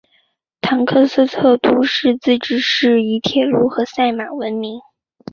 [0.61, 4.79] 唐克斯特都市自治市以铁路和赛马闻名。